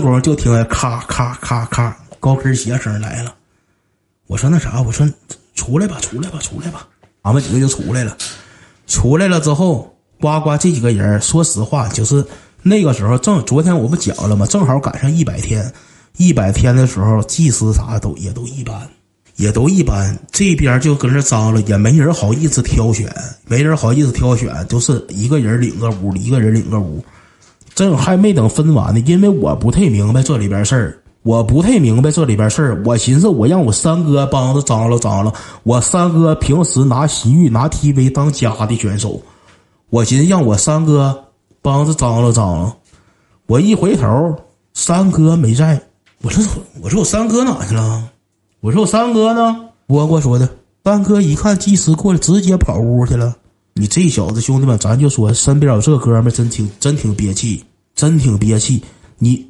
[0.00, 3.34] 功就听见咔咔咔咔高跟鞋声来了。
[4.26, 5.08] 我说那啥，我说
[5.54, 6.86] 出来吧，出来吧，出来吧。
[7.22, 8.16] 俺们几个就出来了。
[8.86, 12.24] 出来了之后，呱呱这几个人，说实话，就是
[12.62, 14.46] 那个时候正昨天我不讲了吗？
[14.46, 15.72] 正好赶上一百天，
[16.16, 18.88] 一百天的时候，祭司啥都也都一般，
[19.36, 20.18] 也都一般。
[20.32, 23.10] 这边就跟这张了，也没人好意思挑选，
[23.46, 27.04] 没人好意思挑选，就是一个人领个屋，一个人领个屋。
[27.78, 32.82] 这还没等分完呢，因为我不太明白这里边事儿，我不太明白这里边事儿。
[32.84, 35.32] 我寻思，我让我三哥帮着张罗张罗。
[35.62, 39.22] 我三哥平时拿洗浴、拿 TV 当家的选手，
[39.90, 41.26] 我寻思让我三哥
[41.62, 42.76] 帮着张罗张罗。
[43.46, 44.36] 我一回头，
[44.74, 45.80] 三哥没在。
[46.22, 46.44] 我说
[46.82, 48.10] 我说我三哥哪去了？
[48.58, 49.56] 我说我三哥呢？
[49.86, 50.48] 蝈蝈说的。
[50.82, 53.36] 三哥一看技师过来，直接跑屋去了。
[53.74, 57.62] 你这小子，兄弟们，咱就说身边有这哥们真挺真挺憋气，
[57.98, 58.80] 真挺憋气。
[59.18, 59.44] 你，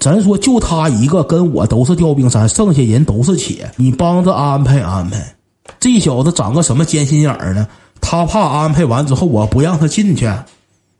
[0.00, 3.70] 咱说就他一个跟我都是调兵山，剩下人都是铁。
[3.76, 5.36] 你帮着安排安排。
[5.78, 7.68] 这小子长个什么尖心眼儿呢？
[8.00, 10.26] 他怕安排完之后我不让他进去，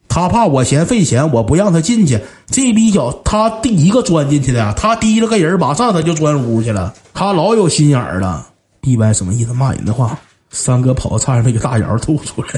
[0.08, 2.20] 他怕我嫌费钱，我不让他进去。
[2.48, 6.94] 这逼小他第一个钻进去的，他提了个人，马上他就钻屋去了。
[7.14, 8.46] 他老有心眼儿了。
[8.82, 9.54] B 歪什么意思？
[9.54, 10.18] 骂人的话。
[10.50, 12.48] 三哥跑差点没给大姚吐出来。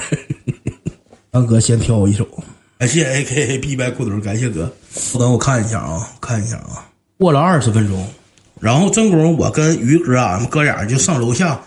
[1.33, 2.27] 三哥先挑一首，
[2.81, 4.73] 感谢 A K A B 白裤腿，感谢哥。
[5.19, 6.89] 等我看一下啊，看一下啊。
[7.19, 8.09] 过了二十分钟，
[8.59, 11.61] 然后正宫我跟于哥俺们哥俩就上楼下，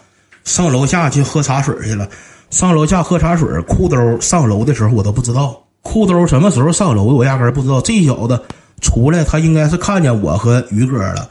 [0.44, 2.09] 上楼下去喝茶水去了。
[2.50, 7.80] 上楼下喝茶水，裤兜上楼的时候我都不知道，裤兜什么时候上楼我压根不知道。
[7.80, 8.42] 这小子
[8.81, 11.30] 出来，他应该是看见我和于哥了，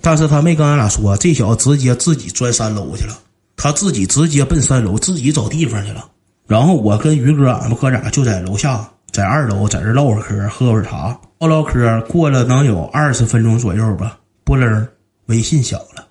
[0.00, 1.16] 但是他没跟俺俩说。
[1.16, 3.18] 这小子直接自己钻三楼去了。
[3.56, 6.04] 他自己直接奔三楼，自己找地方去了。
[6.46, 12.00] 然后我跟于哥，俺们哥俩就在楼下，在二楼，在这唠会嗑，喝会茶，唠唠嗑。
[12.08, 14.88] 过了能有二十分钟左右吧，不楞，
[15.26, 16.04] 微信响了，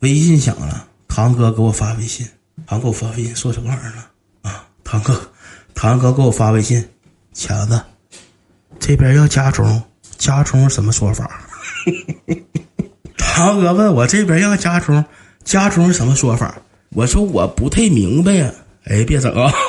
[0.00, 2.28] 微信响了，堂哥给我发微信，
[2.66, 4.10] 堂给我发微信说什么玩意儿了？
[4.42, 5.18] 啊，堂哥，
[5.74, 6.86] 堂哥给我发微信，
[7.32, 7.80] 强子，
[8.78, 9.82] 这边要加钟，
[10.18, 11.40] 加钟什么说法？
[13.16, 15.02] 堂哥问我这边要加钟，
[15.44, 16.54] 加钟什么说法？
[16.90, 18.52] 我说我不太明白呀，
[18.84, 19.50] 哎，别整啊！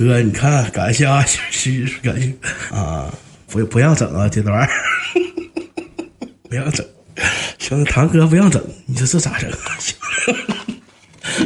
[0.00, 2.34] 哥，你看，感谢啊，是感谢
[2.74, 3.12] 啊，
[3.48, 4.66] 不不让整啊，这段
[6.48, 6.82] 不让整，
[7.58, 9.50] 行，堂哥不让整，你说这咋整？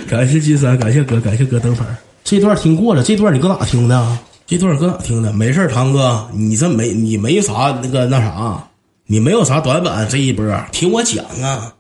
[0.09, 1.85] 感谢金山，感谢哥，感谢哥灯牌，
[2.23, 4.19] 这段听过了，这段你搁哪听的？
[4.47, 5.33] 这段搁哪听的？
[5.33, 8.69] 没事堂哥，你这没你没啥那个那啥，
[9.07, 11.75] 你没有啥短板，这一波听我讲啊。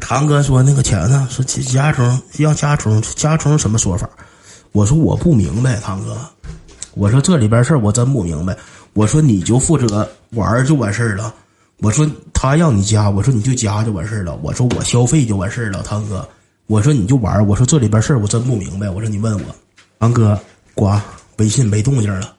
[0.00, 1.26] 堂哥说：“那个钱呢？
[1.28, 4.08] 说加充要加充，加充什么说法？”
[4.74, 6.18] 我说：“我不明白，堂哥。
[6.94, 8.56] 我说这里边事儿我真不明白。
[8.92, 11.32] 我说你就负责玩就完事儿了。
[11.78, 14.36] 我说他让你加，我说你就加就完事儿了。
[14.42, 16.28] 我说我消费就完事儿了，堂哥。
[16.66, 17.46] 我说你就玩。
[17.46, 18.90] 我说这里边事儿我真不明白。
[18.90, 19.56] 我说你问我，
[20.00, 20.36] 堂哥，
[20.74, 20.90] 呱，
[21.36, 22.34] 微信没动静了，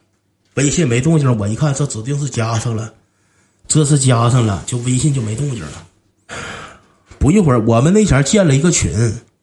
[0.56, 1.38] 微信没动静。
[1.38, 2.94] 我一看，这指定是加上了，
[3.66, 5.88] 这是加上了，就微信就没动静了。”
[7.18, 8.92] 不一会儿，我们那前建了一个群，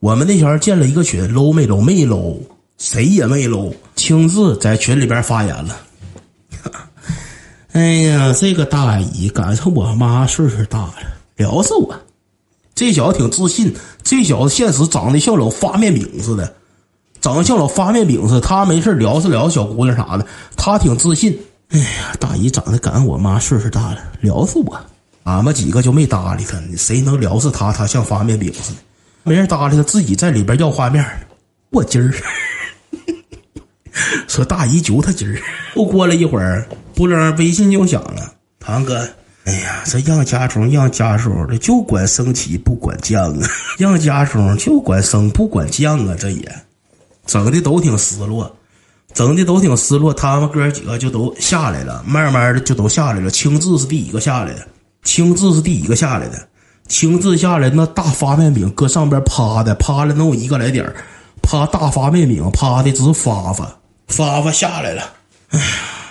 [0.00, 2.38] 我们那前建了一个群，搂没搂没搂，
[2.82, 5.78] 谁也没搂，亲自在群里边发言了。
[7.74, 10.94] 哎呀，这个大姨赶上我妈岁数大了，
[11.36, 11.94] 聊死我。
[12.74, 13.72] 这小子挺自信，
[14.02, 16.52] 这小子现实长得像老发面饼似的，
[17.20, 18.40] 长得像老发面饼似的。
[18.40, 20.26] 他没事聊是聊小姑娘啥的，
[20.56, 21.38] 他挺自信。
[21.68, 24.76] 哎呀，大姨长得赶上我妈岁数大了，聊死我。
[25.22, 27.72] 俺们几个就没搭理他，谁能聊死他？
[27.72, 28.78] 他像发面饼似的，
[29.22, 31.06] 没人搭理他，自己在里边要画面。
[31.70, 32.12] 我今儿
[34.28, 35.38] 说大姨揪他今儿，
[35.76, 38.32] 又过了一会儿，不楞微信就响了。
[38.60, 39.08] 堂哥，
[39.44, 43.48] 哎呀，这让家中让家中的就管升旗不管降啊，
[43.78, 46.52] 让家中就管升不管降啊，这也
[47.26, 48.54] 整的都挺失落，
[49.12, 50.14] 整的都挺失落。
[50.14, 53.30] 他们哥几个就都下来了，慢慢的就都下来了。
[53.30, 54.66] 青志是第一个下来的。
[55.02, 56.48] 青志是第一个下来的，
[56.86, 60.88] 青志下来，那大发面饼搁上边趴的，趴了能有一个来点
[61.42, 63.66] 趴大发面饼趴的直发发，
[64.12, 65.12] 发发下来了。
[65.48, 65.66] 哎呀，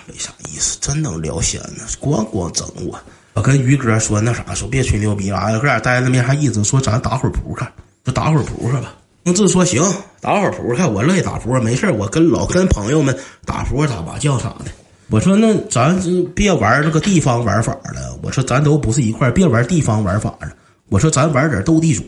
[0.06, 2.98] 没啥意思，真能聊闲呢，光光整我。
[3.34, 7.66] 我跟于哥说那啥，说别吹牛逼了，哥俩待着没啥意思，说咱打会扑克，
[8.04, 8.94] 就打会扑克吧。
[9.24, 9.82] 青志说行，
[10.20, 13.16] 打会扑克，我乐意打扑克，没事我跟老跟朋友们
[13.46, 14.66] 打扑克打麻将啥的。
[15.08, 15.98] 我说那咱
[16.34, 18.18] 别玩那个地方玩法了。
[18.22, 20.50] 我说咱都不是一块别玩地方玩法了。
[20.88, 22.02] 我说咱玩点斗地主。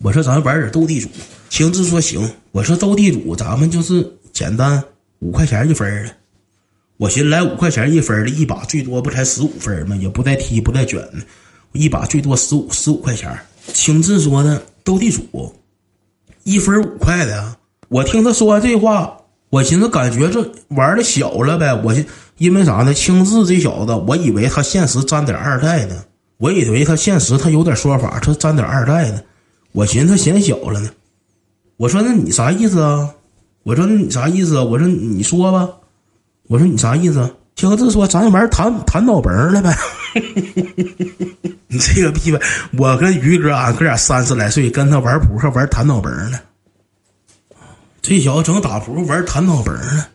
[0.00, 1.08] 我说咱玩点斗地主。
[1.48, 2.28] 青志说行。
[2.52, 4.82] 我说斗地主咱们就是简单
[5.20, 6.10] 五块钱一分的，
[6.96, 9.94] 我寻来五块钱一分的一把，最多不才十五分吗？
[9.96, 11.18] 也不带踢，不带卷的，
[11.72, 13.38] 一把最多十五十五块钱。
[13.72, 15.54] 青志说的斗地主，
[16.44, 17.56] 一分五块的。
[17.88, 19.16] 我听他说完这话，
[19.50, 21.74] 我寻思感觉这玩的小了呗。
[21.84, 21.94] 我
[22.38, 22.94] 因为啥呢？
[22.94, 26.04] 青志这小子，我以为他现实沾点二代呢。
[26.38, 29.22] 我以为他现实他有点说法，他沾点二代呢。
[29.72, 30.90] 我寻思他嫌小了呢。
[31.76, 33.14] 我说那你啥意思啊？
[33.62, 34.64] 我说你啥意思啊？
[34.64, 35.68] 我说你说吧。
[36.48, 37.36] 我说你啥意思？
[37.54, 39.76] 青志说咱玩弹弹脑崩了呗。
[41.68, 42.40] 你 这个逼呗！
[42.78, 46.40] 我跟于哥，俺哥俩三十来岁，跟他玩扑克玩弹脑崩呢。
[48.00, 50.06] 这小子整打扑克玩弹脑崩呢。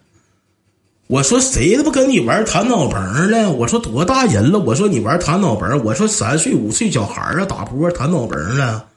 [1.08, 3.00] 我说谁他妈跟你玩弹脑崩
[3.30, 3.52] 了？
[3.52, 4.58] 我说多大人了？
[4.58, 5.82] 我说你玩弹脑崩？
[5.84, 8.88] 我说三岁五岁小孩啊，打扑克弹脑崩了。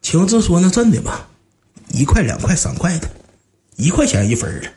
[0.00, 1.28] 青志说那真的吧？
[1.92, 3.08] 一块两块三块的，
[3.78, 4.68] 一块钱一分的。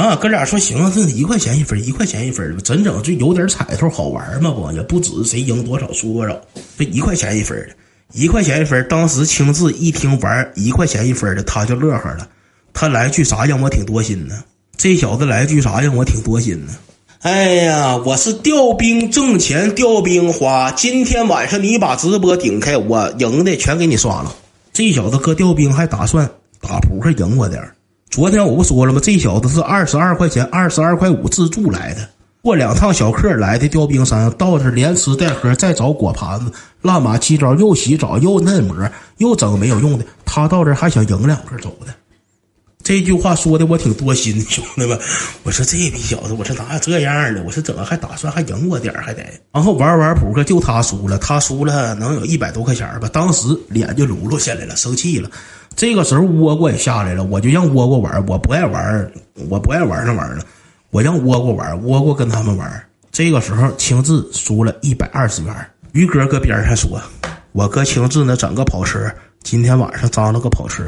[0.00, 4.72] 啊，哥俩说行啊，这一块钱一分，一块钱一分吧，真整就有点彩头，好玩嘛不？
[4.72, 6.40] 也不止谁赢多少输多少，
[6.78, 7.68] 这一块钱一分的，
[8.12, 8.84] 一块钱一分。
[8.88, 12.28] 当时青志一听玩一块钱一分的，他就乐呵了。
[12.72, 14.42] 他来句啥让我挺多心呢？
[14.76, 16.72] 这小子来句啥让我挺多心呢？
[17.20, 20.70] 哎呀，我是调兵挣钱，调兵花。
[20.72, 24.34] 今天晚上你把直播顶开，我赢的全给你刷了。
[24.72, 26.28] 这小子搁调兵还打算
[26.60, 27.74] 打扑克赢我点儿。
[28.14, 29.00] 昨天我不说了吗？
[29.02, 32.08] 这小子是二十二块钱、二十二块五自助来的，
[32.42, 38.76] 过两趟小客来的调兵山，到这连吃带喝，再找果盘子，乱码七糟，又洗澡又嫩模，
[39.18, 40.04] 又整没有用的。
[40.24, 41.92] 他到这还想赢两个走的，
[42.84, 44.96] 这句话说的我挺多心，兄弟们。
[45.42, 47.42] 我说这逼小子，我说哪有这样的？
[47.42, 49.24] 我说怎么还打算还赢我点还得？
[49.52, 53.08] 然后玩玩扑克就他输了，他输了能有一百多块钱吧？
[53.10, 55.30] 当时脸就噜噜下来了，生气了。
[55.74, 59.10] 这个时候倭瓜也下来了，我就让倭瓜玩，我不爱玩，
[59.48, 60.40] 我不爱玩那玩意儿，
[60.90, 62.84] 我让倭瓜玩，倭瓜跟他们玩。
[63.10, 65.54] 这个时候青志输了一百二十元，
[65.92, 67.00] 于哥搁边上说
[67.52, 69.10] ：“我哥青志呢，整个跑车，
[69.44, 70.82] 今天晚上张了个跑车。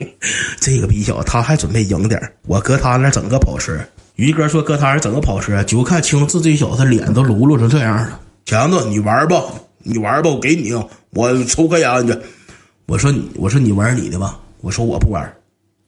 [0.58, 3.78] 这个逼小子他还准备赢点，我搁他那整个跑车。
[4.16, 8.18] 于哥说搁他那整个跑车，就看青志这小子脸都噜噜成这样了。
[8.46, 9.42] 强子，你玩吧，
[9.82, 10.72] 你玩吧，我给你，
[11.10, 12.18] 我抽根烟去。”
[12.86, 14.36] 我说你，我说你玩你的吧。
[14.62, 15.32] 我说我不玩，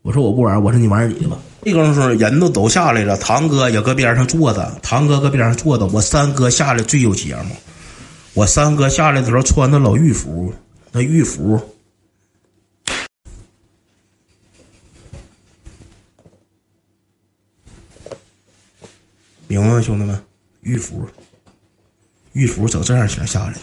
[0.03, 0.63] 我说我不玩。
[0.63, 1.37] 我说你玩你的吧。
[1.65, 5.87] 这功夫人都都下来了，堂哥也搁边上坐着，堂哥搁边上坐着。
[5.87, 7.57] 我三哥下来最有节目。
[8.35, 10.55] 我三哥下来的时候穿的老玉服，
[10.93, 11.61] 那玉服，
[19.53, 20.19] 明白吗，兄弟们？
[20.63, 21.07] 玉符，
[22.33, 23.59] 玉符整这样型下来的。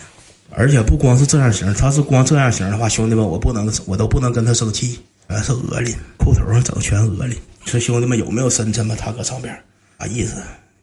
[0.51, 7.35] 而且不光是这样型，他是光这样型的话，兄弟们，我不能，我都不能跟他生气，全是鹅林，裤头上整全鹅林。
[7.65, 8.95] 说兄弟们有没有深沉吗？
[8.95, 9.59] 他搁上边
[9.97, 10.35] 啥意思？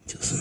[0.06, 0.34] 就是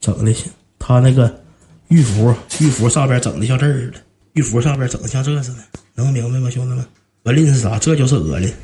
[0.00, 0.32] 整的，
[0.78, 1.42] 他那个
[1.88, 3.98] 玉符，玉符上边整的像这似的，
[4.34, 5.58] 玉符上边整的像这似的，
[5.94, 6.86] 能明白吗，兄弟们？
[7.24, 7.76] 鹅林是啥？
[7.76, 8.54] 这就是鹅林，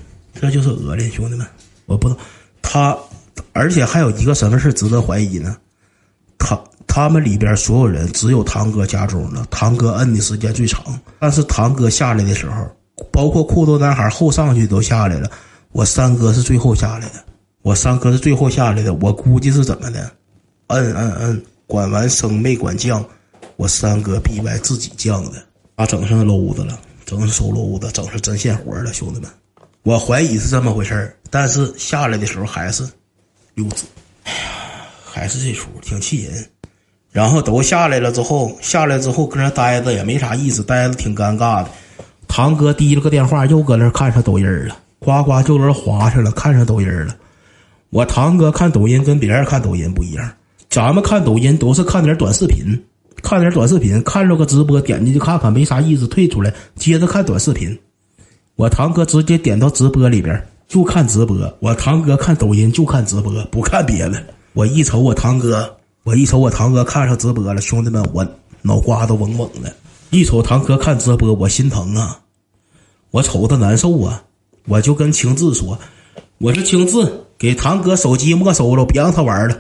[0.41, 1.45] 这就是鹅林，兄弟们，
[1.87, 2.17] 我不能，
[2.63, 2.97] 他，
[3.53, 5.57] 而且还有一个身份是值得怀疑呢，
[6.39, 6.59] 他。
[6.91, 10.99] 他们里边所有人只有堂哥家中了，堂哥摁的时间最长。
[11.21, 12.67] 但是堂哥下来的时候，
[13.13, 15.31] 包括裤头男孩后上去都下来了，
[15.71, 17.25] 我三哥是最后下来的。
[17.63, 20.11] 我三哥是最后下来的，我估计是怎么的？
[20.69, 23.05] 摁摁摁，管完升没管降，
[23.57, 25.35] 我三哥逼白自己降的，
[25.77, 29.31] 他整上篓子了，整上收篓子，整上针线活了，兄弟们，
[29.85, 32.83] 我怀疑是这么回事但是下来的时候还是
[33.59, 33.83] 幼稚，
[34.23, 36.47] 哎呀，还是这出，挺气人。
[37.11, 41.71] 然后都下来了之后，下来之后搁那待着也没啥意思，待着挺尴尬的。
[42.29, 47.17] 堂哥提了个电话，又搁那看上抖音了，呱呱就搁那划上了，看上抖音了。
[47.91, 50.31] 我堂哥看抖音跟别人看抖音不一样，
[50.71, 52.81] 咱们看抖音都是看点短视频，
[53.23, 57.77] 看点短视频，看着个直播点进去看看没啥意思，退出来接着看短视频。
[58.55, 64.23] 我堂哥直接点到直播里边就看直播，我堂哥看抖音就看直播，不看别的。
[64.53, 65.75] 我一瞅我堂哥。
[66.05, 68.27] 我一瞅我堂哥看上直播了，兄弟们，我
[68.63, 69.71] 脑瓜子嗡嗡的。
[70.09, 72.19] 一瞅堂哥看直播，我心疼啊，
[73.11, 74.23] 我瞅他难受啊。
[74.67, 75.79] 我就跟青志说
[76.39, 79.59] ：“我说青志，给堂哥手机没收了，别让他玩了。”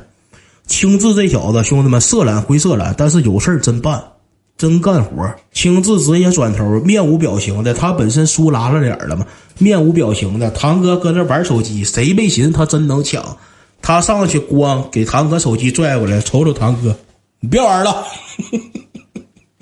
[0.66, 4.02] 青志这小子，兄弟们，色懒归色懒，但是有事真办，
[4.58, 5.32] 真干活。
[5.52, 10.50] 青志直接转头，面无表情的，他本身输拉了脸了嘛，面无表情的。
[10.50, 13.38] 堂哥搁那玩手机，谁没寻思他真能抢？
[13.80, 16.94] 他上去咣给堂哥手机拽过来，瞅瞅堂哥，
[17.38, 18.04] 你别玩了，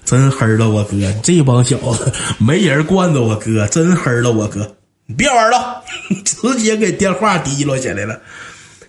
[0.07, 4.75] 真黑了我哥，这帮小子没人惯着我哥，真黑了我哥，
[5.05, 5.83] 你别玩了，
[6.25, 8.19] 直接给电话提溜起来了，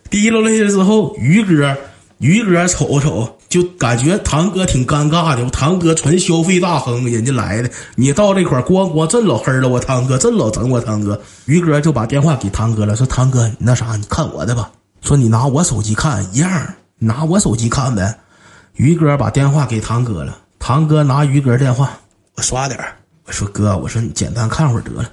[0.09, 1.75] 提溜下来之后，于哥
[2.19, 5.43] 于哥瞅瞅，就感觉堂哥挺尴尬的。
[5.43, 9.67] 我堂哥纯消费大亨，人家来的，你到这块咣咣真老黑了。
[9.67, 11.19] 我堂哥真老整我堂哥。
[11.45, 14.69] 于哥就把电话给堂哥了，说堂哥，你那啥，你看我的吧。
[15.01, 18.19] 说你拿我手机看一样，拿我手机看呗。
[18.75, 21.97] 于哥把电话给堂哥了，堂哥拿于哥电话，
[22.35, 22.79] 我刷点
[23.25, 25.09] 我说哥，我说你简单看会儿得了。